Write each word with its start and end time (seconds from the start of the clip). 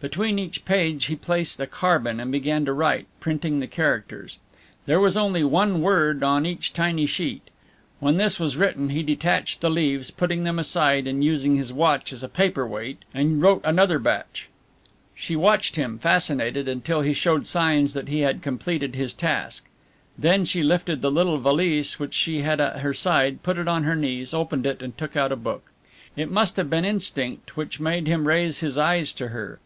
Between 0.00 0.38
each 0.38 0.66
page 0.66 1.06
he 1.06 1.16
placed 1.16 1.58
a 1.60 1.66
carbon 1.66 2.20
and 2.20 2.30
began 2.30 2.66
to 2.66 2.74
write, 2.74 3.06
printing 3.20 3.60
the 3.60 3.66
characters. 3.66 4.38
There 4.84 5.00
was 5.00 5.16
only 5.16 5.42
one 5.42 5.80
word 5.80 6.22
on 6.22 6.44
each 6.44 6.74
tiny 6.74 7.06
sheet. 7.06 7.48
When 8.00 8.18
this 8.18 8.38
was 8.38 8.58
written 8.58 8.90
he 8.90 9.02
detached 9.02 9.62
the 9.62 9.70
leaves, 9.70 10.10
putting 10.10 10.44
them 10.44 10.58
aside 10.58 11.06
and 11.06 11.24
using 11.24 11.56
his 11.56 11.72
watch 11.72 12.12
as 12.12 12.22
a 12.22 12.28
paper 12.28 12.66
weight, 12.66 12.98
and 13.14 13.40
wrote 13.40 13.62
another 13.64 13.98
batch. 13.98 14.50
She 15.14 15.36
watched 15.36 15.76
him, 15.76 15.98
fascinated, 15.98 16.68
until 16.68 17.00
he 17.00 17.14
showed 17.14 17.46
signs 17.46 17.94
that 17.94 18.08
he 18.08 18.20
had 18.20 18.42
completed 18.42 18.94
his 18.94 19.14
task. 19.14 19.64
Then 20.18 20.44
she 20.44 20.62
lifted 20.62 21.00
the 21.00 21.10
little 21.10 21.38
valise 21.38 21.98
which 21.98 22.12
she 22.12 22.42
had 22.42 22.60
at 22.60 22.80
her 22.80 22.92
side, 22.92 23.42
put 23.42 23.56
it 23.56 23.68
on 23.68 23.84
her 23.84 23.96
knees, 23.96 24.34
opened 24.34 24.66
it 24.66 24.82
and 24.82 24.98
took 24.98 25.16
out 25.16 25.32
a 25.32 25.34
book. 25.36 25.70
It 26.14 26.30
must 26.30 26.58
have 26.58 26.68
been 26.68 26.84
instinct 26.84 27.56
which 27.56 27.80
made 27.80 28.06
him 28.06 28.28
raise 28.28 28.60
his 28.60 28.76
eyes 28.76 29.14
to 29.14 29.28
her. 29.28 29.60